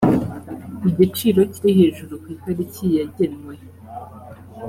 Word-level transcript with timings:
igiciro 0.89 1.41
kiri 1.53 1.71
hejuru 1.79 2.13
ku 2.21 2.27
itariki 2.35 2.85
yagenwe 2.97 3.55